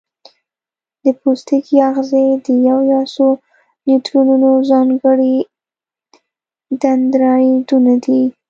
د 1.03 1.05
پوستکي 1.19 1.75
آخذې 1.89 2.25
د 2.45 2.47
یو 2.67 2.79
یا 2.93 3.01
څو 3.13 3.27
نیورونونو 3.87 4.51
ځانګړي 4.69 5.35
دندرایدونه 6.81 7.93
دي. 8.05 8.21